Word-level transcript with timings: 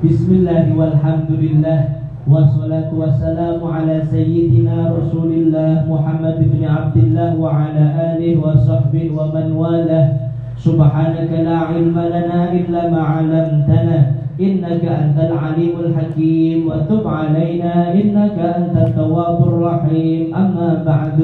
بسم 0.00 0.32
الله 0.32 0.72
والحمد 0.80 1.28
لله 1.28 1.80
والصلاة 2.24 2.88
والسلام 2.88 3.60
على 3.60 4.00
سيدنا 4.08 4.96
رسول 4.96 5.28
الله 5.28 5.84
محمد 5.92 6.36
بن 6.40 6.62
عبد 6.64 6.96
الله 6.96 7.30
وعلى 7.36 7.84
آله 8.08 8.32
وصحبه 8.40 9.04
ومن 9.12 9.46
والاه. 9.52 10.32
سبحانك 10.56 11.30
لا 11.44 11.56
علم 11.68 11.92
لنا 11.92 12.40
إلا 12.48 12.82
ما 12.88 13.02
علمتنا 13.12 13.98
إنك 14.40 14.82
أنت 14.88 15.18
العليم 15.20 15.74
الحكيم. 15.84 16.56
وتب 16.64 17.04
علينا 17.04 17.92
إنك 17.92 18.36
أنت 18.40 18.74
التواب 18.80 19.38
الرحيم. 19.48 20.32
أما 20.32 20.80
بعد 20.80 21.18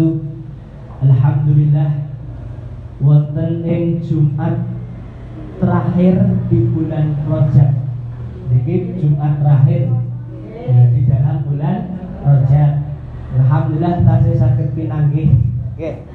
الحمد 1.00 1.49
لله 1.49 1.90
wonten 3.00 3.64
جمعة 3.64 4.04
Jumat 4.04 4.57
terakhir 5.64 6.17
di 6.53 6.58
bulan 6.72 7.17
Rajab. 7.25 7.75
Jadi 8.57 8.96
Jumat 8.96 9.45
terakhir 9.45 9.93
eh, 10.49 10.85
di 10.96 11.05
dalam 11.05 11.45
bulan 11.45 11.93
Rajab. 12.25 12.73
Alhamdulillah 13.37 14.01
tasih 14.01 14.35
sakit 14.41 14.73
pinanggih. 14.73 15.29
Nggih. 15.77 16.09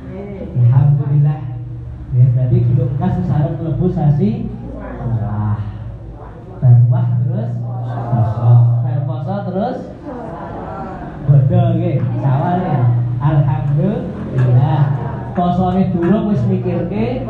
Alhamdulillah. 0.65 1.53
Ya 2.17 2.25
berarti 2.33 2.57
belum 2.65 2.97
kas 2.97 3.13
sesarep 3.21 3.61
mlebu 3.61 3.87
sasi 3.93 4.49
wah. 5.21 5.61
Berwah 6.57 7.07
terus 7.21 7.51
poso. 7.85 8.53
Berposo 8.89 9.35
terus 9.53 9.79
bodo 11.29 11.61
nggih. 11.77 11.97
Sawal 12.25 12.57
ya. 12.65 12.79
Alhamdulillah. 13.21 14.81
Posone 15.37 15.93
durung 15.93 16.33
wis 16.33 16.41
mikirke 16.49 17.21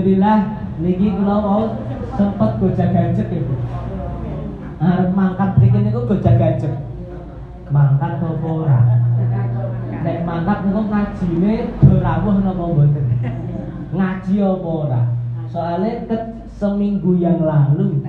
Alhamdulillah 0.00 0.40
niki 0.80 1.12
kula 1.12 1.36
mau 1.44 1.76
sempet 2.16 2.50
gojak-gajek 2.56 3.36
ya 3.36 3.40
Bu. 3.44 3.54
Arep 4.80 5.12
mangkat 5.12 5.60
mriki 5.60 5.78
niku 5.84 6.08
gojak-gajek. 6.08 6.72
Mangkat 7.68 8.16
apa 8.24 8.48
ora? 8.48 8.80
Nek 10.00 10.24
mangkat 10.24 10.58
niku 10.64 10.88
ngajine 10.88 11.52
berawuh 11.84 12.36
napa 12.40 12.64
mboten? 12.64 13.06
Ngaji 13.92 14.34
apa 14.40 14.68
ora? 14.88 15.02
Soalnya 15.52 16.08
ke 16.08 16.16
seminggu 16.48 17.20
yang 17.20 17.44
lalu 17.44 18.00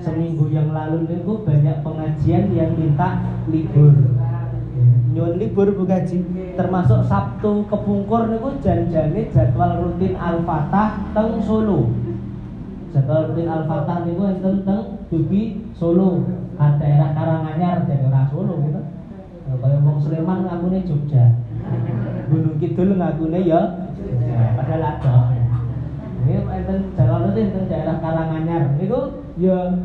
Seminggu 0.00 0.48
yang 0.48 0.72
lalu 0.72 1.04
niku 1.12 1.44
banyak 1.44 1.84
pengajian 1.84 2.56
yang 2.56 2.72
minta 2.72 3.20
libur 3.52 3.92
nyun 5.14 5.38
libur 5.38 5.70
Bu 5.70 5.86
Gaji. 5.86 6.18
Termasuk 6.58 7.06
Sabtu 7.06 7.62
kepungkur 7.70 8.26
niku 8.26 8.58
janjane 8.58 9.30
jadwal 9.30 9.86
rutin 9.86 10.18
Al-Fatah 10.18 11.14
teng 11.14 11.38
Solo. 11.46 11.94
Jadwal 12.90 13.30
rutin 13.30 13.46
Al-Fatah 13.46 14.02
niku 14.02 14.22
enten 14.26 14.66
teng 14.66 15.06
Dubi 15.08 15.62
Solo. 15.78 16.26
Kan 16.58 16.82
daerah 16.82 17.14
Karanganyar 17.14 17.86
daerah 17.86 18.26
Solo 18.26 18.58
gitu. 18.66 18.82
Nah, 19.44 19.56
kaya 19.62 19.78
wong 19.78 19.98
Sleman 20.02 20.38
ngakune 20.50 20.78
Jogja. 20.82 21.24
Gunung 22.26 22.58
Kidul 22.58 22.98
ngakune 22.98 23.38
ya 23.46 23.86
padahal 24.58 24.82
ada. 24.98 25.14
Ini 26.26 26.42
enten 26.42 26.78
jadwal 26.98 27.30
rutin 27.30 27.54
teng 27.54 27.70
daerah 27.70 28.02
Karanganyar. 28.02 28.74
Niku 28.74 29.22
ya 29.38 29.78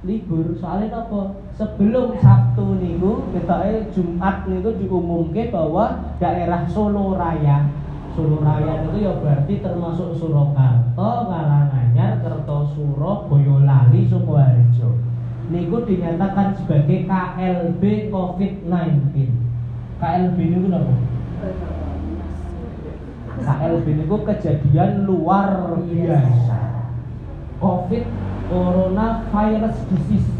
libur 0.00 0.56
soalnya 0.56 1.04
apa 1.04 1.44
sebelum 1.52 2.16
Sabtu 2.16 2.80
niku 2.80 3.28
ketoke 3.36 3.92
Jumat 3.92 4.48
niku 4.48 4.72
diumumke 4.80 5.52
bahwa 5.52 6.16
daerah 6.16 6.64
Solo 6.64 7.20
Raya 7.20 7.68
Solo 8.16 8.42
Raya 8.42 8.84
itu 8.84 9.06
ya 9.06 9.16
berarti 9.22 9.62
termasuk 9.62 10.18
Surakarta, 10.18 11.10
Karanganyar, 11.30 12.18
Kertosuro, 12.20 13.30
Boyolali, 13.30 14.04
Sukoharjo. 14.10 14.98
Niku 15.48 15.86
dinyatakan 15.86 16.58
sebagai 16.58 17.06
KLB 17.06 18.12
COVID-19. 18.12 19.14
KLB 20.02 20.36
niku 20.36 20.66
napa? 20.68 20.94
KLB 23.40 23.86
niku 24.04 24.16
kejadian 24.26 25.06
luar 25.06 25.80
biasa. 25.86 26.59
COVID 27.60 28.04
Corona 28.48 29.06
Virus 29.28 29.76
Disease 29.92 30.30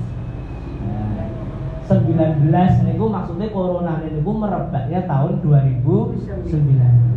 19 1.90 2.86
niku 2.86 3.04
maksudnya 3.10 3.50
corona 3.50 3.98
niku 4.02 4.30
merebaknya 4.30 5.04
tahun 5.10 5.42
2019 5.42 7.10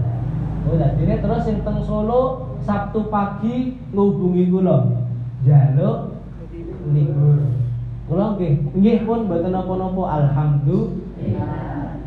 Oh, 0.63 0.79
ini 0.79 1.19
terus 1.19 1.43
yang 1.43 1.59
teng 1.67 1.83
Solo 1.83 2.55
Sabtu 2.63 3.11
pagi 3.11 3.83
ngubungi 3.91 4.47
kula. 4.47 4.95
Jaluk 5.43 6.23
libur. 6.87 7.51
Kula 8.07 8.39
nggih, 8.39 8.71
nggih 8.71 8.97
pun 9.03 9.27
mboten 9.27 9.51
napa-napa 9.51 10.03
alhamdulillah. 10.23 11.99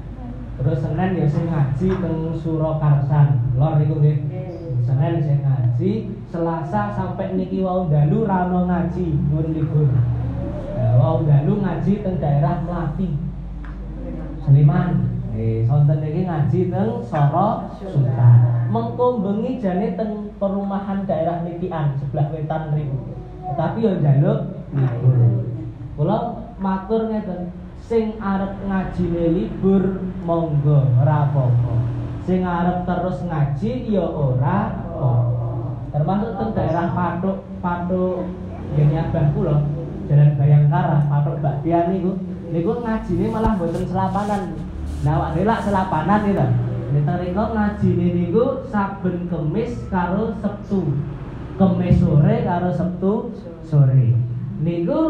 Terus 0.57 0.79
Senin 0.81 1.21
ya 1.21 1.27
sing 1.29 1.53
ngaji 1.53 1.89
teng 2.01 2.17
Surakarsan. 2.33 3.53
Lor 3.61 3.77
niku 3.77 4.01
nggih. 4.01 4.25
Senin 4.97 5.21
sing 5.21 5.39
ngaji, 5.45 5.93
Selasa 6.33 6.89
sampai 6.97 7.37
niki 7.37 7.61
wau 7.61 7.85
dalu 7.93 8.25
rano 8.25 8.65
ngaji, 8.65 9.13
nyuwun 9.29 9.53
libur. 9.53 9.93
Ya, 10.73 10.97
wau 10.97 11.21
dalu 11.21 11.61
ngaji 11.61 12.01
teng 12.01 12.17
daerah 12.17 12.65
Melati. 12.65 13.13
Sleman. 14.41 15.21
Eh, 15.37 15.69
sonten 15.69 16.01
iki 16.01 16.25
ngaji 16.25 16.61
teng 16.73 17.05
Soro 17.05 17.69
Sultan. 17.77 18.73
Mengko 18.73 19.21
bengi 19.21 19.61
jane 19.61 20.01
teng 20.01 20.33
perumahan 20.41 21.05
daerah 21.05 21.45
Nikian 21.45 22.01
sebelah 22.01 22.33
wetan 22.33 22.73
ribu. 22.73 23.13
Tapi 23.53 23.85
yo 23.85 24.01
njaluk 24.01 24.65
libur. 24.73 25.45
Kula 26.01 26.19
matur 26.57 27.13
ngeten, 27.13 27.53
sing 27.85 28.17
arep 28.17 28.65
ngajine 28.65 29.25
libur 29.29 30.09
monggo 30.25 30.89
apa-apa. 31.05 31.75
Sing 32.25 32.49
arep 32.49 32.89
terus 32.89 33.21
ngaji 33.29 33.93
ya 33.93 34.09
ora. 34.09 34.86
Termasuk 35.93 36.31
teng 36.37 36.51
daerah 36.53 36.93
Patuk, 36.93 37.39
Patuk 37.65 38.29
ngene 38.77 38.97
abah 39.01 39.27
kula, 39.33 39.57
Jalan 40.07 40.31
Bayangkara, 40.37 40.99
Mbak 41.09 41.57
Tia 41.65 41.89
niku. 41.89 42.13
Niku 42.47 42.73
ngajine 42.85 43.27
malah 43.33 43.59
mboten 43.59 43.85
selapanan. 43.91 44.55
Nah, 45.03 45.13
awak 45.19 45.35
dhewe 45.35 45.51
lak 45.51 45.61
selapanan 45.67 46.21
riko 46.95 47.45
ngaji 47.53 47.89
niku 47.99 48.45
saben 48.71 49.27
kemis 49.27 49.73
karo 49.91 50.39
Sabtu. 50.41 50.95
Kemis 51.59 51.99
sore 51.99 52.47
karo 52.47 52.71
Sabtu 52.71 53.35
sore. 53.67 54.15
Niku 54.63 55.01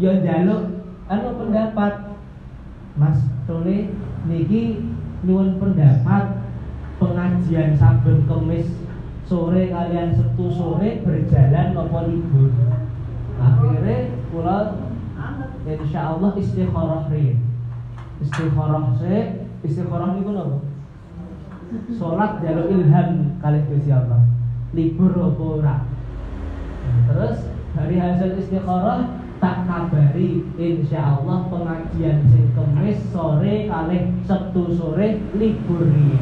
ya 0.00 0.18
njaluk 0.18 0.82
anu 1.06 1.28
pendapat 1.38 2.16
Mas 2.96 3.20
Tole 3.44 3.92
niki 4.26 4.82
nyuwun 5.22 5.60
pendapat 5.60 6.42
pengajian 6.98 7.76
saben 7.76 8.24
kemis 8.24 8.66
sore 9.26 9.68
kalian 9.68 10.14
Sabtu 10.14 10.46
sore 10.54 11.02
berjalan 11.02 11.74
apa 11.74 11.98
libur. 12.06 12.50
Akhirnya 13.36 14.14
kula 14.30 14.58
insya 15.66 16.14
Allah 16.14 16.30
istikharah 16.38 17.10
rin. 17.10 17.42
Istikharah 18.22 18.96
se 19.02 19.44
istikharah 19.66 20.14
niku 20.14 20.30
napa? 20.30 20.58
Salat 21.98 22.38
jaluk 22.40 22.70
ilham 22.70 23.36
kali 23.42 23.58
Gusti 23.66 23.90
Allah. 23.90 24.22
Libur 24.70 25.10
apa 25.18 25.42
ora? 25.42 25.76
Terus 27.10 27.50
dari 27.74 27.98
hasil 27.98 28.38
istikharah 28.38 29.26
tak 29.42 29.68
kabari 29.68 30.46
insya 30.56 31.18
Allah 31.18 31.44
pengajian 31.50 32.24
sing 32.30 32.54
kemis 32.54 33.02
sore 33.10 33.66
kali 33.68 34.16
Sabtu 34.24 34.70
sore 34.72 35.18
libur 35.34 35.82
nih. 35.82 36.16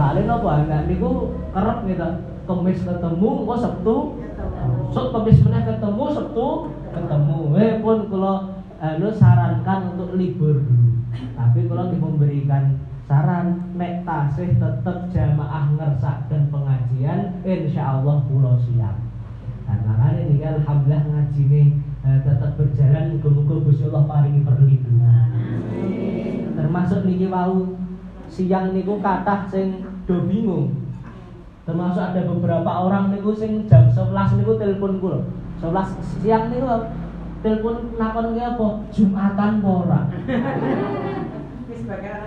Kali 0.00 0.24
nopo 0.24 0.48
anak 0.48 0.88
niku 0.88 1.36
kerep 1.52 1.78
gitu. 1.84 2.08
Kemis 2.48 2.82
ketemu, 2.82 3.46
kok 3.46 3.60
Sabtu 3.62 3.96
Sok 4.90 5.06
kemis 5.14 5.38
meneh 5.46 5.62
ketemu, 5.68 6.04
Sabtu 6.10 6.48
ketemu. 6.90 7.38
Eh 7.60 7.72
pun 7.78 8.08
kalau 8.08 8.58
anu 8.80 9.08
sarankan 9.12 9.94
untuk 9.94 10.16
libur. 10.16 10.64
Tapi 11.36 11.68
kalau 11.68 11.92
memberikan 11.92 12.80
saran 13.04 13.74
nek 13.76 14.06
tasih 14.08 14.56
tetep 14.56 14.96
jamaah 15.12 15.74
ngersaken 15.74 16.48
pengajian 16.48 17.42
insya 17.44 17.98
Allah 18.00 18.22
pulau 18.26 18.56
siap. 18.58 18.96
Nah, 19.66 19.78
makanya 19.86 20.22
ini 20.26 20.42
alhamdulillah 20.42 21.02
ngaji 21.06 21.42
ini 21.46 21.62
eh, 22.02 22.18
tetap 22.26 22.58
berjalan 22.58 23.14
muga-muga 23.14 23.54
Gusti 23.66 23.86
Allah 23.86 24.06
paringi 24.06 24.42
perlindungan. 24.42 25.26
Termasuk 26.58 27.06
niki 27.06 27.30
wau 27.30 27.78
siang 28.30 28.74
niku 28.74 28.98
kathah 29.02 29.46
sing 29.50 29.89
do 30.10 30.26
bingung. 30.26 30.74
Termasuk 31.62 32.02
ada 32.02 32.26
beberapa 32.26 32.66
orang 32.66 33.14
niku 33.14 33.30
sing 33.30 33.70
jam 33.70 33.86
11 33.94 34.42
niku 34.42 34.58
telepon 34.58 34.98
kula. 34.98 35.22
11 35.62 36.02
siang 36.18 36.50
niku 36.50 36.66
telepon 37.46 37.94
nakon 37.94 38.34
ki 38.34 38.42
apa? 38.42 38.66
Jumatan 38.90 39.52
apa 39.62 39.70
ora? 39.70 40.00
Wis 41.70 41.86
bagian 41.86 42.26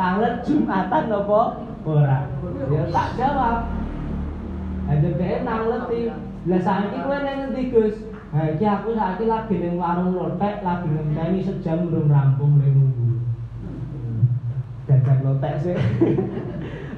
Tanglet 0.00 0.34
Jumatan 0.48 1.04
apa 1.12 1.40
ora? 1.84 2.18
Ya 2.72 2.82
tak 2.88 3.08
jawab. 3.20 3.58
Ada 4.88 5.08
dhek 5.20 5.44
nangleti. 5.44 6.08
Lah 6.44 6.60
saiki 6.60 6.98
kowe 7.04 7.16
nang 7.20 7.36
ngendi 7.40 7.72
Gus? 7.72 7.96
Ha 8.32 8.52
iki 8.52 8.64
aku 8.64 8.92
saiki 8.92 9.24
lagi 9.28 9.56
ning 9.60 9.80
warung 9.80 10.12
lotek, 10.12 10.60
lagi 10.60 10.88
ngenteni 10.88 11.40
sejam 11.40 11.88
belum 11.88 12.12
rampung 12.12 12.60
nunggu. 12.60 13.03
Jajan 14.84 15.18
lotek 15.24 15.54
sih. 15.64 15.76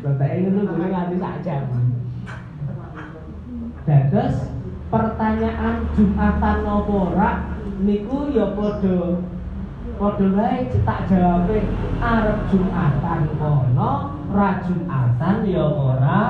lotek 0.02 0.30
ini 0.34 0.48
tuh 0.50 0.62
boleh 0.66 0.88
nganti 0.90 1.16
sak 1.22 1.34
jam. 1.46 1.62
Dados 3.86 4.50
pertanyaan 4.90 5.86
Jumatan 5.94 6.56
nopo 6.66 7.14
niku 7.86 8.34
ya 8.34 8.50
padha 8.58 9.22
padha 9.94 10.26
wae 10.34 10.66
tak 10.82 11.00
jawabe 11.06 11.58
arep 12.02 12.38
Jumatan 12.50 13.22
kono, 13.38 13.92
ra 14.34 14.48
Jumatan 14.66 15.36
ya 15.46 15.64
ora. 15.70 16.22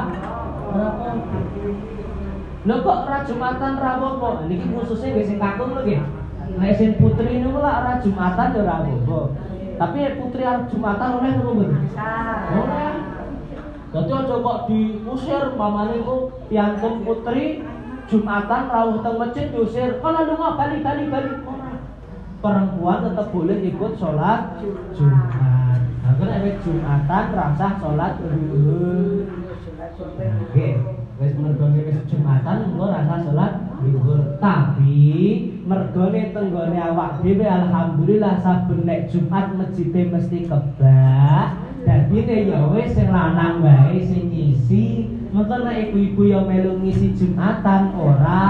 Lho 2.67 2.76
kok 2.85 3.00
ra 3.09 3.19
Jumatan 3.25 3.73
ra 3.81 3.93
apa? 3.97 4.31
Niki 4.44 4.67
khususnya 4.76 5.17
nggih 5.17 5.25
sing 5.25 5.38
kakung 5.41 5.73
lho 5.73 5.81
nggih. 5.88 6.02
Nek 6.61 6.76
sing 6.76 7.00
putri 7.00 7.41
niku 7.41 7.64
lak 7.64 7.81
ra 7.81 7.93
Jumatan 8.05 8.52
ya 8.52 8.61
ora. 8.61 8.76
Tapi 9.76 9.99
putri 10.17 10.43
arep 10.43 10.64
Jumatan 10.73 11.11
oleh 11.20 11.31
napa 11.37 11.50
mboten? 11.52 11.84
Oleh. 12.56 12.94
Dadi 13.87 14.12
aja 14.12 14.34
kok 14.40 14.58
diusir 14.69 15.43
mamane 15.56 15.96
ku 16.05 16.32
piantun 16.49 16.94
putri 17.05 17.64
Jumatan 18.06 18.62
rawuh 18.73 19.05
teng 19.05 19.17
masjid 19.20 19.46
diusir. 19.52 20.00
Kono 20.00 20.20
lunga 20.25 20.56
bali 20.56 20.81
bali 20.81 21.05
bali. 21.12 21.32
Perempuan 22.40 23.05
tetap 23.05 23.26
boleh 23.32 23.58
ikut 23.64 23.93
sholat 23.99 24.61
Jumat. 24.94 25.81
Nah, 26.05 26.12
kan 26.14 26.56
Jumatan 26.62 27.25
rasah 27.34 27.73
sholat 27.81 28.12
zuhur. 28.20 29.26
Oke, 29.96 30.75
wis 31.16 31.32
mergone 31.40 31.80
wis 31.80 32.00
Jumatan 32.12 32.72
engko 32.72 32.92
rasa 32.92 33.16
salat 33.24 33.52
zuhur. 33.80 34.36
Tapi 34.36 35.00
mergone 35.64 36.36
tenggone 36.36 36.76
awak 36.76 37.24
dhewe 37.24 37.46
alhamdulillah 37.48 38.44
saben 38.44 38.84
nek 38.84 39.08
Jumat 39.08 39.56
masjide 39.56 40.12
mesti 40.12 40.44
kebak. 40.44 41.48
Dadi 41.88 42.18
ne 42.20 42.36
ya 42.52 42.60
wis 42.68 42.92
sing 42.92 43.08
lanang 43.08 43.64
wae 43.64 43.96
sing 44.04 44.28
ngisi. 44.28 45.08
Mengko 45.32 45.56
nek 45.64 45.88
ibu-ibu 45.88 46.22
ya 46.28 46.40
melu 46.44 46.80
ngisi 46.84 47.16
Jumatan 47.16 47.96
ora 47.96 48.44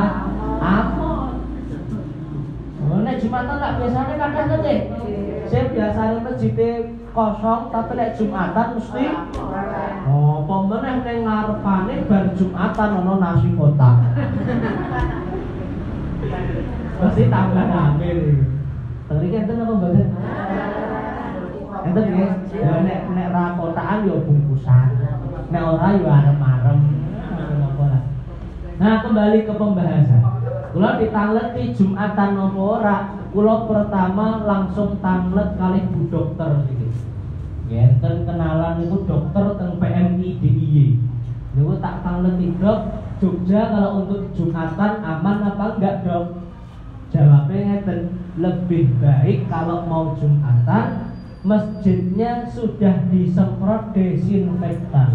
apa. 0.59 1.11
Oh, 2.87 3.03
nek 3.03 3.19
Jumatan 3.19 3.59
tak 3.59 3.83
biasanya 3.83 4.15
kadang 4.15 4.47
to, 4.47 4.57
Cek. 4.63 4.81
Saya 5.47 5.65
biasanya 5.71 6.19
masjidnya 6.27 6.71
kosong 7.17 7.73
tapi 7.73 7.93
nek 7.97 8.13
Jumatan 8.13 8.77
mesti 8.77 9.05
Oh, 10.05 10.45
pemenang 10.45 11.01
ning 11.01 11.25
ngarepane 11.25 12.05
bar 12.05 12.25
Jumatan 12.37 12.97
ana 13.01 13.15
nasi 13.17 13.49
kotak. 13.57 13.97
Mesti 17.01 17.23
tambah 17.33 17.67
rame. 17.73 18.11
Tadi 19.07 19.27
kan 19.33 19.49
apa 19.49 19.73
mboten? 19.81 20.09
Enten 21.87 22.05
nggih, 22.11 22.31
ya 22.53 22.73
nek 22.85 23.01
nek 23.17 23.29
ra 23.33 23.45
kotakan 23.57 24.07
ya 24.07 24.17
bungkusan. 24.21 24.87
Nek 25.49 25.63
ora 25.65 25.89
ya 25.97 26.11
arem-arem. 26.21 26.79
Nah, 28.77 29.01
kembali 29.01 29.49
ke 29.49 29.57
pembahasan. 29.57 30.23
Kula 30.77 31.01
ditangleti 31.01 31.73
Jumatan 31.73 32.37
napa 32.37 32.61
ora? 32.61 32.97
Kula 33.33 33.65
pertama 33.65 34.45
langsung 34.45 35.01
tanglet 35.01 35.57
kali 35.57 35.81
Bu 35.89 36.13
Dokter 36.13 36.76
iki. 37.67 37.75
Ngenten 37.75 38.17
kenalan 38.27 38.83
itu 38.87 38.97
dokter 39.05 39.45
teng 39.59 39.83
PMI 39.83 40.29
DIY. 40.39 40.79
Niku 41.57 41.75
tak 41.83 42.05
tangleti, 42.07 42.55
Dok. 42.63 42.81
Jogja 43.17 43.73
kalau 43.73 44.05
untuk 44.05 44.29
Jumatan 44.37 44.93
aman 45.01 45.39
apa 45.43 45.65
enggak, 45.77 46.05
Dok? 46.05 46.25
Jawabnya 47.11 47.81
ngeten, 47.81 48.01
lebih 48.37 48.93
baik 49.01 49.49
kalau 49.49 49.89
mau 49.89 50.13
Jumatan 50.21 51.17
masjidnya 51.47 52.51
sudah 52.51 53.07
disemprot 53.09 53.95
desinfektan. 53.95 55.11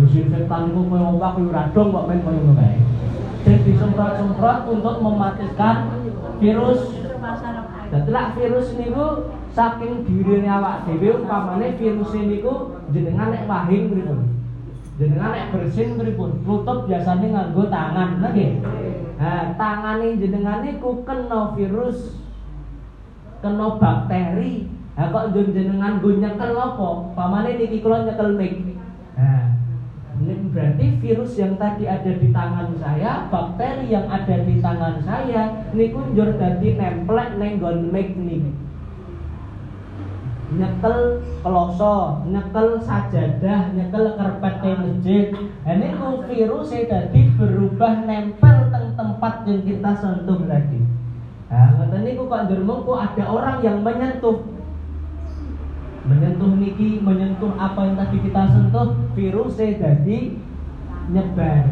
Desinfektan 0.00 0.72
itu 0.72 0.80
koyo 0.88 1.04
ombak 1.14 1.36
koyo 1.36 1.50
radong 1.52 1.88
kok 1.92 2.06
men 2.08 2.24
koyo 2.24 2.40
ngono 2.42 2.54
kae. 2.56 2.78
Disemprot-semprot 3.48 4.60
untuk 4.68 4.96
mematikan 5.04 5.76
virus. 6.40 6.80
Dadi 7.88 8.10
lak 8.12 8.36
virus 8.36 8.76
niku 8.76 9.32
saking 9.56 10.04
dirine 10.04 10.44
awak 10.44 10.84
dhewe 10.84 11.24
umpamane 11.24 11.72
virus 11.80 12.12
niku 12.12 12.76
jenengan 12.92 13.32
nek 13.32 13.48
wahing 13.48 13.88
pripun? 13.90 14.20
Jenengan 15.00 15.32
nek 15.32 15.48
bersin 15.56 15.96
pripun? 15.96 16.44
Nutup 16.44 16.84
biasanya 16.84 17.26
nganggo 17.32 17.72
tangan, 17.72 18.20
nggih. 18.20 18.60
Nah, 19.18 19.56
tangane 19.56 20.20
jenengan 20.20 20.60
niku 20.60 21.02
kena 21.02 21.56
virus 21.56 22.20
kena 23.40 23.80
bakteri. 23.80 24.68
Nah, 24.98 25.08
kok 25.08 25.30
jenengan 25.32 26.02
go 26.02 26.10
nyekel 26.12 26.52
apa? 26.54 26.88
Pamane 27.16 27.56
niki 27.56 27.80
kula 27.80 28.04
nyekel. 28.04 28.36
Nah, 28.36 29.57
berarti 30.58 30.98
virus 30.98 31.38
yang 31.38 31.54
tadi 31.54 31.86
ada 31.86 32.18
di 32.18 32.34
tangan 32.34 32.74
saya, 32.82 33.30
bakteri 33.30 33.94
yang 33.94 34.10
ada 34.10 34.42
di 34.42 34.58
tangan 34.58 34.98
saya, 35.06 35.70
niku 35.70 36.02
njur 36.10 36.34
dadi 36.34 36.74
nemplek 36.74 37.38
neng 37.38 37.62
nggon 37.62 37.94
mic. 37.94 38.18
Nyekel 40.50 41.22
kloso, 41.46 42.26
nyekel 42.26 42.82
sajadah, 42.82 43.70
nyekel 43.70 44.18
karpet 44.18 44.54
masjid. 44.82 45.30
Ini 45.62 45.94
ku 45.94 46.26
virus 46.26 46.74
tadi 46.74 47.20
berubah 47.38 48.02
nempel 48.02 48.74
teng 48.74 48.98
tempat 48.98 49.46
yang 49.46 49.62
kita 49.62 49.94
sentuh 49.94 50.42
lagi. 50.50 50.82
Nah, 51.54 51.78
ngoten 51.78 52.02
niku 52.02 52.26
kok 52.26 52.50
njur 52.50 52.82
ada 52.98 53.24
orang 53.30 53.62
yang 53.62 53.78
menyentuh 53.86 54.42
menyentuh 56.08 56.56
niki 56.56 57.04
menyentuh 57.04 57.52
apa 57.60 57.84
yang 57.84 57.96
tadi 58.00 58.16
kita 58.24 58.42
sentuh 58.48 58.96
virusnya 59.12 59.76
jadi 59.76 60.47
nyebar. 61.12 61.64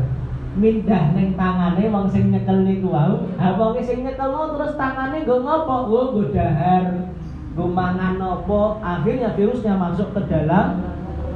Mindah 0.57 1.13
neng 1.13 1.37
tangane 1.37 1.85
wong 1.93 2.09
sing 2.09 2.33
nyekel 2.33 2.65
niku 2.65 2.89
wau. 2.89 3.29
Ha 3.37 3.61
wong 3.61 3.77
sing 3.85 4.09
nyekel 4.09 4.33
terus 4.57 4.73
tangane 4.81 5.21
nggo 5.25 5.37
ngopo? 5.45 5.77
Nggo 5.93 6.23
dahar. 6.33 7.13
Nggo 7.53 7.65
mangan 7.73 8.17
nopo 8.17 8.81
akhirnya 8.81 9.37
virusnya 9.37 9.77
masuk 9.77 10.17
ke 10.17 10.21
dalam 10.33 10.81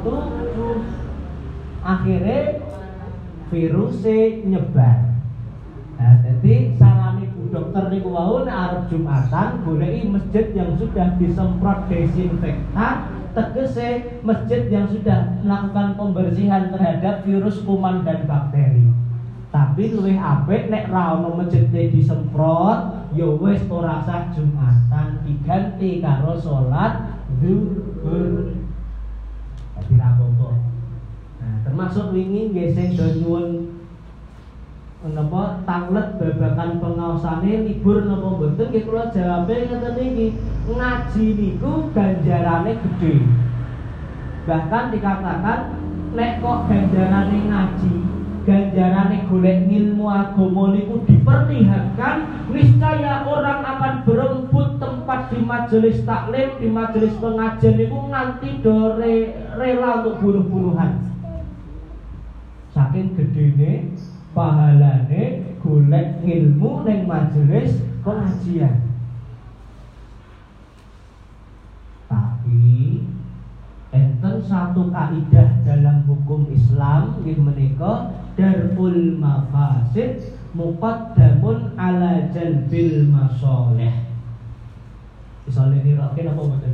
tubuh. 0.00 0.81
Akhirnya 1.85 2.64
virusnya 3.52 4.40
nyebar. 4.49 4.99
Nah 6.00 6.16
jadi 6.25 6.73
sarane 6.80 7.28
bu 7.37 7.52
dokter 7.52 7.92
niku 7.92 8.09
wau 8.16 8.40
arep 8.49 8.88
Jumatan 8.88 9.61
goleki 9.69 10.09
masjid 10.09 10.49
yang 10.57 10.80
sudah 10.80 11.21
disemprot 11.21 11.92
desinfektan 11.92 13.20
tegese 13.31 14.21
masjid 14.27 14.67
yang 14.71 14.87
sudah 14.91 15.41
melakukan 15.43 15.95
pembersihan 15.95 16.71
terhadap 16.75 17.23
virus 17.23 17.63
kuman 17.63 18.03
dan 18.03 18.27
bakteri. 18.27 18.87
Tapi 19.51 19.95
luwih 19.95 20.15
apik 20.15 20.71
nek 20.71 20.87
ra 20.95 21.19
ono 21.19 21.35
masjid 21.43 21.67
disemprot 21.67 23.11
ya 23.19 23.27
wis 23.27 23.59
ora 23.67 23.99
sah 24.07 24.31
Jumatan 24.31 25.27
diganti 25.27 25.99
karo 25.99 26.39
salat 26.39 27.19
zuhur. 27.43 28.55
Dadi 29.75 29.95
ra 29.99 30.11
Nah, 31.41 31.57
termasuk 31.65 32.13
wingi 32.13 32.53
nggih 32.53 32.69
sing 32.77 32.93
napa 35.31 35.63
tanglet 35.63 36.19
babakan 36.19 36.83
pengaosane 36.83 37.63
libur 37.63 38.03
napa 38.03 38.35
mboten? 38.35 38.67
Nggih 38.67 38.83
kula 38.83 39.15
jawabe 39.15 39.55
ngeten 39.71 39.95
iki 40.03 40.27
ngaji 40.67 41.25
niku 41.39 41.73
ganjarane 41.95 42.73
gede 42.75 43.15
bahkan 44.51 44.91
dikatakan 44.91 45.61
nek 46.19 46.43
kok 46.43 46.59
ganjarane 46.67 47.39
ngaji 47.47 47.95
ganjarane 48.43 49.17
golek 49.31 49.71
ilmu 49.71 50.07
agama 50.11 50.75
niku 50.75 51.07
diperlihatkan 51.07 52.17
niscaya 52.51 53.23
orang 53.23 53.63
akan 53.63 53.95
berebut 54.03 54.83
tempat 54.83 55.31
di 55.31 55.39
majelis 55.47 56.03
taklim 56.03 56.59
di 56.59 56.67
majelis 56.67 57.15
pengajian 57.23 57.79
niku 57.79 57.99
nganti 58.11 58.49
dore 58.67 59.15
rela 59.55 60.03
untuk 60.03 60.19
bunuh-bunuhan. 60.19 61.07
Saking 62.75 63.15
gedene 63.15 63.95
pahalane 64.35 65.57
golek 65.61 66.23
ilmu 66.25 66.87
ning 66.87 67.05
majelis 67.05 67.83
pengajian. 68.01 68.89
Tapi 72.11 73.05
enten 73.95 74.37
satu 74.47 74.91
kaidah 74.91 75.63
dalam 75.67 76.07
hukum 76.07 76.47
Islam 76.51 77.21
nggih 77.23 77.39
menika 77.39 78.15
darul 78.35 79.19
mafasid 79.19 80.35
muqaddamun 80.57 81.75
ala 81.79 82.31
jalbil 82.35 83.07
masoleh. 83.11 84.09
Misalnya 85.47 85.77
ini 85.83 85.99
rokin 85.99 86.31
apa 86.31 86.41
mboten? 86.41 86.73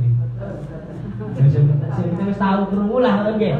Ya 1.33 1.49
sing 1.49 1.65
penting 1.65 2.29
wis 2.29 2.37
tau 2.37 2.69
krungu 2.69 3.01
lah 3.01 3.33
nggih. 3.33 3.57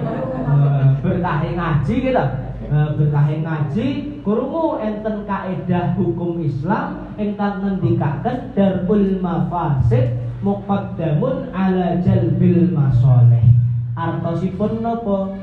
Berkah 1.01 1.42
ngaji 1.42 1.96
gitu. 2.06 2.25
Uh, 2.71 2.95
berkahe 2.95 3.43
ngaji 3.43 3.88
krungu 4.21 4.79
enten 4.79 5.24
kaedah 5.24 5.95
hukum 5.95 6.39
Islam 6.43 7.15
ingkang 7.15 7.63
ngendikaken 7.63 8.51
darul 8.53 9.19
mafasid 9.24 10.19
muqaddamun 10.43 11.50
ala 11.51 11.97
jalbil 12.03 12.71
masoleh. 12.71 13.45
Artosipun 13.97 14.86
napa? 14.86 15.33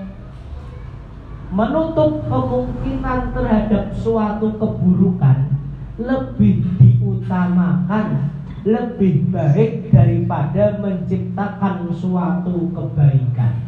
Menutup 1.54 2.26
kemungkinan 2.26 3.31
terhadap 3.31 3.95
suatu 3.95 4.59
keburukan 4.59 5.54
lebih 5.99 6.66
diutamakan 6.83 8.35
lebih 8.64 9.28
baik 9.28 9.93
daripada 9.93 10.81
menciptakan 10.81 11.93
suatu 11.93 12.73
kebaikan. 12.73 13.61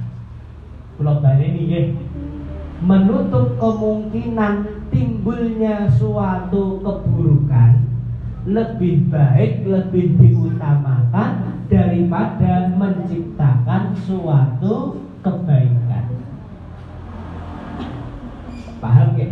Kalau 0.96 1.20
ini 1.36 1.62
ya, 1.68 1.82
menutup 2.84 3.56
kemungkinan 3.56 4.88
timbulnya 4.92 5.88
suatu 5.96 6.80
keburukan 6.84 7.80
lebih 8.46 9.10
baik, 9.10 9.66
lebih 9.66 10.20
diutamakan 10.22 11.64
daripada 11.66 12.70
menciptakan 12.78 13.96
suatu 14.06 15.02
kebaikan. 15.24 16.06
Paham 18.78 19.08
ya? 19.18 19.28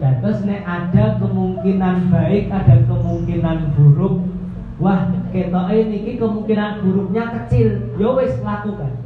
Dan 0.00 0.14
terus 0.24 0.40
nek 0.48 0.64
ada 0.64 1.20
kemungkinan 1.20 2.08
baik, 2.08 2.48
ada 2.48 2.80
kemungkinan 2.88 3.76
buruk, 3.76 4.24
Wah, 4.80 5.12
ketoke 5.28 5.76
niki 5.92 6.16
kemungkinan 6.16 6.80
buruknya 6.80 7.24
kecil. 7.36 7.92
Ya 8.00 8.08
wis 8.16 8.32
lakukan. 8.40 8.99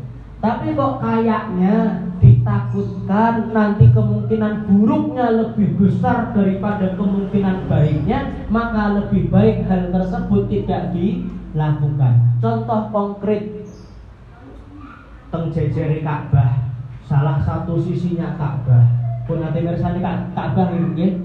Tapi 0.45 0.77
kok 0.77 1.01
kayaknya 1.01 2.05
ditakutkan 2.21 3.49
nanti 3.57 3.89
kemungkinan 3.89 4.69
buruknya 4.69 5.33
lebih 5.41 5.73
besar 5.81 6.37
daripada 6.37 6.93
kemungkinan 7.01 7.65
baiknya, 7.65 8.45
maka 8.53 8.93
lebih 8.93 9.33
baik 9.33 9.65
hal 9.65 9.89
tersebut 9.89 10.45
tidak 10.53 10.93
dilakukan. 10.93 12.37
Contoh 12.45 12.93
konkret 12.93 13.65
teng 15.33 15.49
jejere 15.49 16.05
Ka'bah, 16.05 16.77
salah 17.09 17.41
satu 17.41 17.81
sisinya 17.81 18.37
Ka'bah. 18.37 18.85
Pun 19.25 19.41
nanti 19.41 19.65
mirsani 19.65 20.05
Ka'bah 20.05 20.69
nggih. 20.77 21.25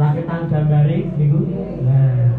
Rakitan 0.00 0.48
gambare 0.48 1.12
niku. 1.12 1.44
Nah, 1.84 2.32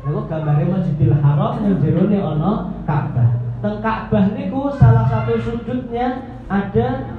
Niku 0.00 0.20
gambare 0.32 0.64
Masjidil 0.64 1.12
Haram 1.20 1.60
yang 1.60 1.76
jerone 1.76 2.18
ana 2.24 2.72
Ka'bah. 2.88 3.41
Teng 3.62 3.78
Ka'bah 3.78 4.34
niku 4.34 4.74
salah 4.74 5.06
satu 5.06 5.38
sudutnya 5.38 6.26
ada 6.50 7.14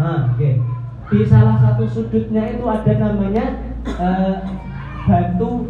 ah. 0.00 0.32
Okay. 0.32 0.56
Di 1.12 1.28
salah 1.28 1.60
satu 1.60 1.84
sudutnya 1.84 2.56
itu 2.56 2.64
ada 2.64 2.92
namanya 2.96 3.76
uh, 3.84 4.40
batu 5.04 5.68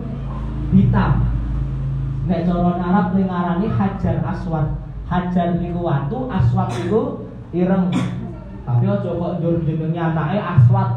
hitam. 0.70 1.26
Nek 2.30 2.46
cara 2.46 2.78
Arab 2.78 3.18
ngarani 3.18 3.66
Hajar 3.74 4.22
Aswad. 4.22 4.78
Hajar 5.10 5.58
niku 5.58 5.82
watu, 5.82 6.30
aswad 6.30 6.70
niku 6.78 7.28
ireng. 7.50 7.90
Tapi 8.64 8.88
aja 8.88 9.10
kok 9.12 9.32
njur 9.42 9.60
jenenge 9.66 9.98
anake 9.98 10.38
Aswad. 10.40 10.90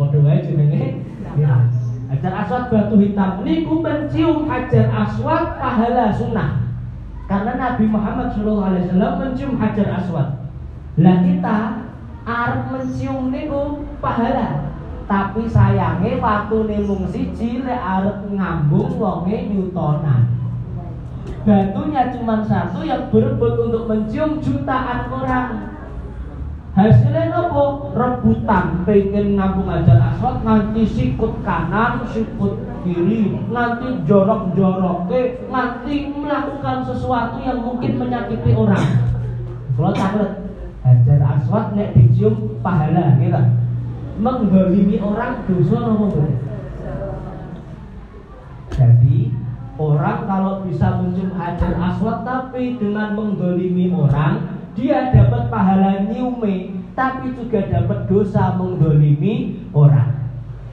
Padha 0.00 0.18
wae 0.24 0.40
jenenge 0.40 1.04
ireng. 1.36 1.64
Hajar 2.10 2.32
aswad 2.32 2.64
batu 2.72 2.96
hitam 2.96 3.44
niku 3.44 3.84
mencium 3.84 4.48
hajar 4.48 4.88
aswad 4.88 5.60
pahala 5.60 6.10
sunnah. 6.10 6.65
Karena 7.26 7.52
Nabi 7.58 7.84
Muhammad 7.90 8.30
SAW 8.38 9.18
mencium 9.18 9.58
hajar 9.58 9.98
aswad. 9.98 10.46
Lah 11.02 11.16
kita 11.26 11.58
arep 12.22 12.62
mencium 12.70 13.34
niku 13.34 13.82
pahala. 13.98 14.70
Tapi 15.06 15.46
sayangnya 15.46 16.18
waktu 16.18 16.82
mung 16.82 17.06
siji 17.10 17.62
lek 17.62 17.78
arep 17.78 18.30
ngambung 18.30 18.94
wonge 18.98 19.50
nyutonan. 19.50 20.34
Batunya 21.46 22.10
cuma 22.10 22.42
satu 22.42 22.82
yang 22.82 23.10
berebut 23.10 23.70
untuk 23.70 23.86
mencium 23.86 24.42
jutaan 24.42 25.10
orang 25.10 25.76
hasilnya 26.76 27.32
nopo 27.32 27.94
rebutan 27.96 28.84
pengen 28.84 29.38
ngambung 29.38 29.70
ajar 29.70 30.12
aswad 30.12 30.44
nanti 30.44 30.84
sikut 30.84 31.40
kanan 31.40 32.04
sikut 32.12 32.65
kiri 32.86 33.34
nanti 33.50 33.86
jorok 34.06 34.54
jorok 34.54 35.10
ke 35.10 35.42
nanti 35.50 36.14
melakukan 36.14 36.86
sesuatu 36.86 37.42
yang 37.42 37.66
mungkin 37.66 37.98
menyakiti 37.98 38.54
orang. 38.54 38.86
Kalau 39.74 39.92
takut 39.92 40.30
hajar 40.86 41.20
aswad 41.34 41.74
nek 41.74 41.98
dicium 41.98 42.62
pahala 42.62 43.18
gitu 43.18 43.42
menggolimi 44.16 44.96
orang 45.02 45.44
dosa 45.44 45.76
nopo 45.82 46.24
jadi 48.72 49.18
orang 49.76 50.18
kalau 50.24 50.64
bisa 50.64 51.02
mencium 51.02 51.36
hajar 51.36 51.74
aswad 51.76 52.24
tapi 52.24 52.80
dengan 52.80 53.12
menggolimi 53.12 53.92
orang 53.92 54.56
dia 54.72 55.12
dapat 55.12 55.52
pahala 55.52 56.06
nyume 56.08 56.76
tapi 56.96 57.36
juga 57.36 57.60
dapat 57.68 58.08
dosa 58.08 58.56
mengdolimi 58.56 59.68
orang. 59.76 60.16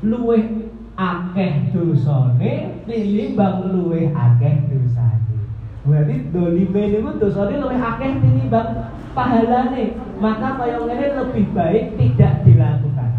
Luweh 0.04 0.63
akeh 1.04 1.74
dosane 1.76 2.54
tinimbang 2.88 3.76
luweh 3.76 4.12
akeh 4.16 4.56
dosane. 4.72 5.36
Berarti 5.84 6.16
dolime 6.32 6.84
niku 6.96 7.10
dosane 7.20 7.60
luweh 7.60 7.80
akeh 7.80 8.12
tinimbang 8.24 8.70
pahalane. 9.12 10.00
Maka 10.24 10.56
kaya 10.56 10.80
ngene 10.80 11.06
lebih 11.20 11.46
baik 11.52 12.00
tidak 12.00 12.48
dilakukan. 12.48 13.10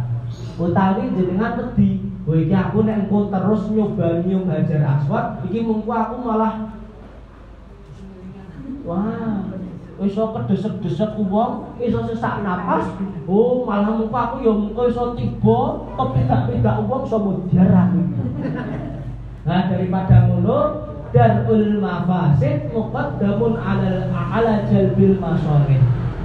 Utawi 0.56 1.12
jenengan 1.12 1.58
wedi 1.60 2.14
Wah, 2.24 2.40
iki 2.40 2.56
aku 2.56 2.88
nek 2.88 3.04
engko 3.04 3.28
terus 3.28 3.68
nyoba 3.68 4.24
nyum 4.24 4.48
hajar 4.48 4.80
aswad, 4.80 5.44
iki 5.44 5.60
mungku 5.60 5.92
aku 5.92 6.24
malah 6.24 6.72
Wah, 8.84 9.44
iso 10.02 10.34
kedesek-desek 10.34 11.14
wong, 11.30 11.78
iso 11.78 12.02
sesak 12.10 12.42
napas. 12.42 12.90
Oh, 13.30 13.62
malah 13.62 13.94
muka 13.94 14.34
aku 14.34 14.36
ya 14.42 14.50
muka 14.50 14.90
iso 14.90 15.14
tiba, 15.14 15.60
kepedak-pedak 15.94 16.76
wong 16.90 17.02
iso 17.06 17.18
mudhar. 17.22 17.94
Nah, 19.44 19.60
daripada 19.68 20.24
ngono, 20.26 20.58
darul 21.14 21.78
mafasid 21.78 22.74
muqaddamun 22.74 23.54
ala 23.54 24.10
ala 24.10 24.66
jalbil 24.66 25.14
masalih. 25.22 25.78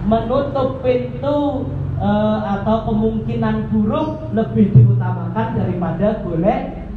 Menutup 0.10 0.82
pintu 0.82 1.70
uh, 2.02 2.40
atau 2.58 2.90
kemungkinan 2.90 3.70
buruk 3.70 4.34
lebih 4.34 4.74
diutamakan 4.74 5.48
daripada 5.60 6.26
boleh 6.26 6.90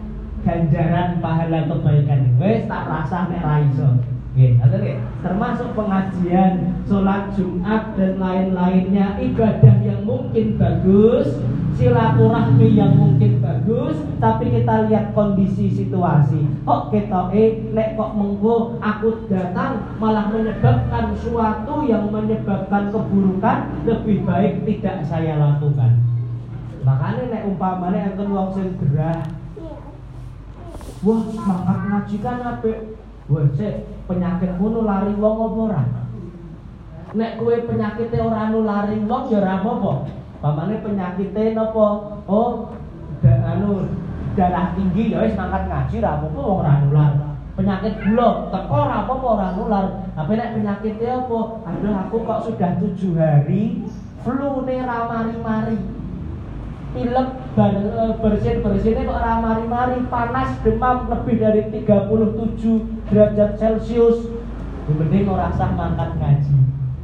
ganjaran 0.47 1.21
pahala 1.21 1.69
kebaikan. 1.69 2.33
Wes 2.41 2.65
tak 2.65 2.89
rasa 2.89 3.29
ra 3.29 3.61
iso. 3.69 4.01
Oke, 4.33 4.57
termasuk 5.21 5.77
pengajian, 5.77 6.81
sholat 6.89 7.37
Jumat 7.37 7.93
dan 8.01 8.17
lain-lainnya 8.17 9.21
ibadah 9.21 9.77
yang 9.85 10.09
mungkin 10.09 10.57
bagus, 10.57 11.37
silaturahmi 11.77 12.73
yang 12.73 12.97
mungkin 12.97 13.45
bagus, 13.45 14.01
tapi 14.25 14.49
kita 14.49 14.89
lihat 14.89 15.13
kondisi 15.13 15.69
situasi. 15.69 16.49
Kok 16.65 16.89
kita 16.89 17.29
eh, 17.37 17.61
nek 17.77 17.93
kok 18.01 18.17
mengko 18.17 18.81
aku 18.81 19.29
datang 19.29 20.01
malah 20.01 20.33
menyebabkan 20.33 21.13
suatu 21.21 21.85
yang 21.85 22.09
menyebabkan 22.09 22.89
keburukan 22.89 23.85
lebih 23.85 24.25
baik 24.25 24.65
tidak 24.65 25.05
saya 25.13 25.37
lakukan. 25.37 26.01
Makanya 26.89 27.37
nek 27.37 27.53
umpamanya 27.53 28.17
enten 28.17 28.33
wong 28.33 28.49
sing. 28.57 28.81
Wah, 31.03 31.21
semangat 31.29 31.79
ngaji 31.85 32.17
kan 32.25 32.39
Wah, 33.31 33.47
penyakit 34.11 34.51
ngono 34.59 34.83
lari 34.83 35.15
wong 35.15 35.37
apa 35.47 35.59
ora? 35.71 35.83
Nek 37.13 37.39
kowe 37.39 37.55
penyakite 37.69 38.17
ora 38.19 38.51
nulari 38.51 38.99
wong 39.05 39.31
ya 39.31 39.39
ora 39.39 39.63
apa-apa. 39.63 39.93
Pamane 40.43 40.81
penyakite 40.83 41.55
napa? 41.55 41.87
Oh, 42.27 42.75
da, 43.23 43.33
anu 43.55 43.87
darah 44.35 44.75
tinggi 44.75 45.13
ya 45.13 45.23
wis 45.23 45.37
mangkat 45.39 45.71
ngaji 45.71 45.97
ra 46.03 46.19
apa-apa 46.19 46.41
wong 46.41 46.59
ora 46.67 46.73
nular. 46.83 47.13
Penyakit 47.53 47.95
gula 48.01 48.51
teko 48.51 48.75
ora 48.75 48.97
apa-apa 49.07 49.27
ora 49.39 49.49
nular. 49.55 49.87
Tapi 50.19 50.33
nek 50.35 50.53
penyakite 50.59 51.07
apa? 51.07 51.41
Aduh 51.69 51.95
aku 51.95 52.17
kok 52.27 52.43
sudah 52.49 52.71
tujuh 52.83 53.15
hari 53.15 53.87
flu 54.27 54.67
ne 54.67 54.77
ra 54.83 54.99
mari-mari 55.07 56.02
pilek 56.93 57.29
eh, 57.57 58.13
bersin-bersinnya 58.21 59.09
kok 59.09 59.23
ramari-mari 59.25 59.99
panas 60.13 60.57
demam 60.61 61.09
lebih 61.09 61.37
dari 61.41 61.63
37 61.73 63.09
derajat 63.09 63.51
celcius. 63.57 64.29
Mending 64.93 65.31
orang 65.31 65.57
sah 65.57 65.73
mangkat 65.73 66.21
ngaji. 66.21 66.57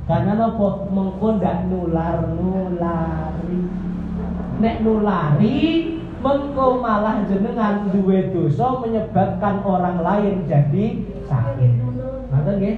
Karena 0.04 0.36
nopo? 0.36 0.88
Mengko 0.92 1.40
ndak 1.40 1.68
nular 1.72 2.32
nulari 2.36 3.60
nek 4.58 4.82
nulari 4.82 5.58
mengko 6.18 6.82
malah 6.82 7.22
jenengan 7.30 7.86
duwe 7.94 8.34
dosa 8.34 8.82
menyebabkan 8.82 9.62
orang 9.62 10.02
lain 10.02 10.42
jadi 10.50 10.86
sakit. 11.30 11.72
Ngoten 12.28 12.54
nggih? 12.58 12.76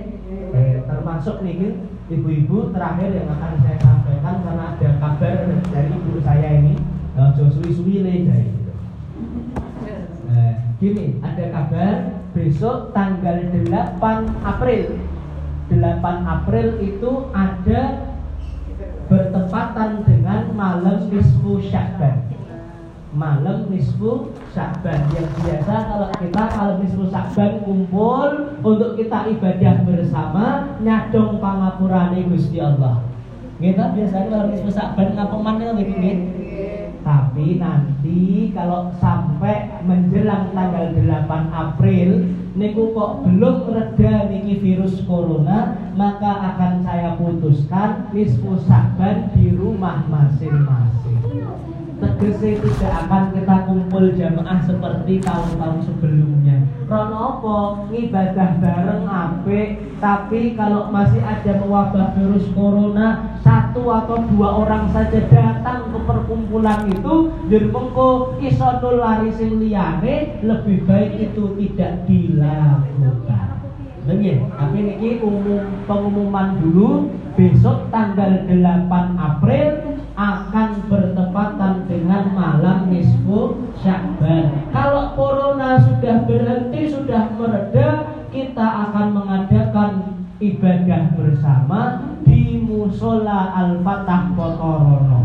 Eh, 0.50 0.82
termasuk 0.84 1.40
nih 1.46 1.78
ibu-ibu 2.10 2.74
terakhir 2.74 3.14
yang 3.14 3.30
akan 3.30 3.54
saya 3.62 3.78
sampaikan 3.78 4.42
karena 4.42 4.64
ada 4.74 4.88
kabar 4.98 5.36
dari 5.70 5.94
ibu 5.94 6.18
saya 6.20 6.50
aja 7.18 7.44
suwi-suwi 7.50 8.06
le 8.06 8.12
gitu. 8.22 8.72
Nah, 10.30 10.52
gini, 10.80 11.18
ada 11.24 11.44
kabar 11.50 11.94
besok 12.30 12.94
tanggal 12.94 13.50
8 13.50 14.46
April. 14.46 14.84
8 15.70 16.02
April 16.26 16.66
itu 16.82 17.10
ada 17.34 18.10
bertepatan 19.10 20.06
dengan 20.06 20.54
malam 20.54 21.10
nisfu 21.10 21.58
Sya'ban. 21.58 22.30
Malam 23.10 23.66
nisfu 23.66 24.30
Sya'ban 24.54 25.10
yang 25.10 25.26
biasa 25.42 25.74
kalau 25.90 26.08
kita 26.14 26.42
malam 26.54 26.76
nisfu 26.78 27.10
Sya'ban 27.10 27.66
kumpul 27.66 28.54
untuk 28.62 28.94
kita 28.94 29.26
ibadah 29.34 29.82
bersama 29.82 30.78
nyadong 30.78 31.42
pangapurane 31.42 32.22
Gusti 32.30 32.62
Allah. 32.62 33.02
Kita 33.58 33.94
biasanya 33.94 34.26
malam 34.30 34.48
nisfu 34.54 34.70
Sya'ban 34.70 35.18
ngapain 35.18 35.58
ya 35.58 35.74
begini? 35.74 36.10
Tapi 37.00 37.56
nanti 37.56 38.52
kalau 38.52 38.92
sampai 39.00 39.80
menjelang 39.88 40.52
tanggal 40.52 40.92
8 40.92 41.30
April 41.48 42.08
niku 42.54 42.92
kok 42.92 43.24
belum 43.24 43.72
reda 43.72 44.28
niki 44.28 44.60
virus 44.60 45.00
corona, 45.08 45.74
maka 45.96 46.54
akan 46.54 46.84
saya 46.84 47.16
putuskan 47.16 48.12
nisfu 48.12 48.60
Sa'ban 48.68 49.32
di 49.32 49.54
rumah 49.56 50.04
masing-masing. 50.10 51.24
Tegese 52.00 52.56
tidak 52.64 52.92
akan 53.04 53.36
kita 53.36 53.56
kumpul 53.68 54.04
jamaah 54.16 54.58
seperti 54.64 55.20
tahun-tahun 55.20 55.84
sebelumnya. 55.84 56.64
Rono 56.88 57.16
apa? 57.16 57.58
Ngibadah 57.92 58.50
bareng 58.56 59.04
apik, 59.04 59.68
tapi 60.00 60.56
kalau 60.56 60.88
masih 60.88 61.20
ada 61.20 61.60
mewabah 61.60 62.16
virus 62.16 62.48
corona, 62.56 63.36
satu 63.44 63.84
atau 63.84 64.24
dua 64.32 64.64
orang 64.64 64.88
saja 64.96 65.20
datang 65.28 65.92
ke 65.92 65.98
perkumpulan 66.08 66.88
itu, 66.88 67.36
jadi 67.52 67.68
mengko 67.68 68.40
iso 68.40 68.80
nulari 68.80 69.28
sing 69.36 69.60
lebih 69.60 70.78
baik 70.88 71.12
itu 71.20 71.44
tidak 71.60 71.92
dilakukan. 72.08 73.60
Nggih, 74.08 74.48
tapi 74.56 74.78
niki 74.80 75.10
umum 75.20 75.84
pengumuman 75.84 76.58
dulu 76.58 77.12
besok 77.38 77.92
tanggal 77.94 78.42
8 78.48 78.90
April 79.14 79.89
akan 80.20 80.84
bertepatan 80.92 81.88
dengan 81.88 82.36
malam 82.36 82.92
nisfu 82.92 83.72
Sya'ban. 83.80 84.68
Kalau 84.68 85.16
corona 85.16 85.80
sudah 85.80 86.28
berhenti, 86.28 86.92
sudah 86.92 87.32
mereda, 87.40 88.20
kita 88.28 88.66
akan 88.88 89.16
mengadakan 89.16 89.90
ibadah 90.44 91.16
bersama 91.16 91.80
di 92.28 92.60
musola 92.60 93.56
Al-Fatah 93.64 94.36
Kotorono. 94.36 95.24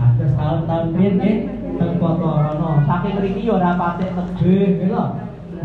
Ada 0.00 0.26
tahun-tahun 0.32 0.96
ini 0.96 1.32
teng 1.76 2.00
Kotorono. 2.00 2.80
Saking 2.88 3.20
riki 3.20 3.44
ya 3.44 3.60
ora 3.60 3.76
patek 3.76 4.16
tegeh 4.16 4.80
gitu. 4.80 4.96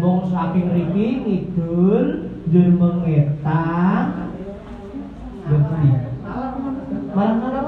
Wong 0.03 0.27
saking 0.27 0.75
riki 0.75 1.07
ngidul 1.23 2.35
njur. 2.51 2.99
Ngerti? 5.45 5.89
Malam-malam. 7.15 7.65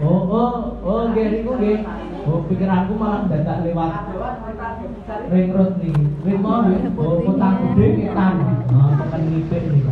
Oh, 0.00 0.24
oh, 0.32 0.52
oh, 0.80 1.00
nggih 1.12 1.26
niku 1.28 1.60
nggih. 1.60 1.84
Oh, 2.24 2.40
pikiranku 2.48 2.89
malah 3.00 3.24
dadak 3.32 3.64
lewat 3.64 3.92
ring 5.32 5.48
road 5.56 5.72
nih. 5.80 5.96
Ring 6.20 6.38
mau 6.44 6.68
kota 7.24 7.48
gede 7.64 7.86
ngetan. 7.96 8.34
Nah, 8.68 8.92
tekan 9.00 9.20
ngipik 9.24 9.62
nih. 9.72 9.82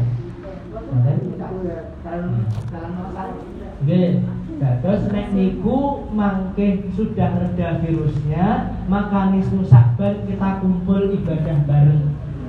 Nggih. 3.80 4.10
Nah, 4.58 4.74
terus 4.82 5.02
nek 5.14 5.30
niku 5.32 6.10
mangke 6.10 6.90
sudah 6.98 7.30
reda 7.38 7.78
virusnya, 7.78 8.74
maka 8.90 9.30
nisfu 9.30 9.62
Sakban 9.64 10.26
kita 10.26 10.58
kumpul 10.60 11.14
ibadah 11.14 11.58
bareng. 11.64 12.04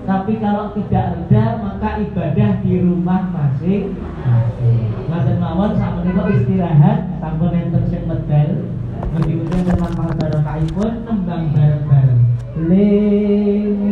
Tapi 0.09 0.41
kalau 0.41 0.73
tidak 0.73 1.05
reda, 1.21 1.61
maka 1.61 2.01
ibadah 2.01 2.65
di 2.65 2.81
rumah 2.81 3.29
masing-masing. 3.29 4.89
Mas 5.05 5.29
mawon 5.37 5.77
sama 5.77 6.01
niku 6.01 6.33
istirahat, 6.33 7.21
sampun 7.21 7.53
enten 7.53 7.83
sing 7.93 8.09
medal. 8.09 8.68
Mugi-mugi 9.09 9.57
dengan 9.65 9.91
barokahipun 9.97 10.91
nembang 11.01 11.49
bareng-bareng. 11.57 12.21
Ling 12.69 13.89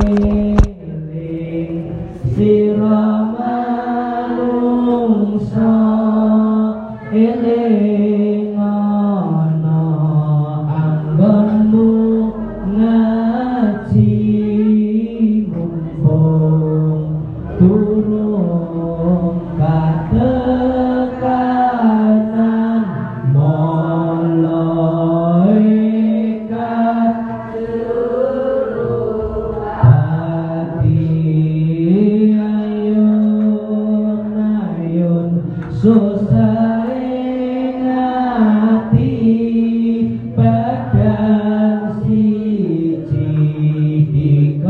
ling 1.09 1.73
sira 2.37 3.26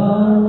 아. 0.08 0.47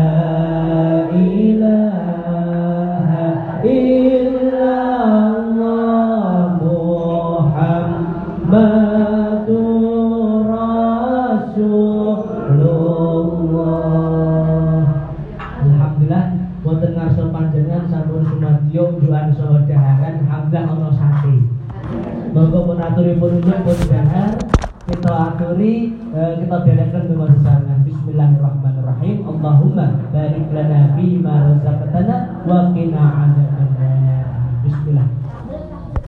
love. 0.00 0.59